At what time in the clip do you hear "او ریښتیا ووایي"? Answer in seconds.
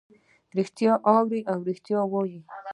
1.51-2.39